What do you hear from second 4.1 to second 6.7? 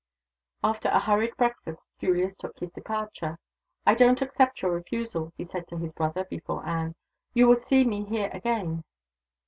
accept your refusal," he said to his brother, before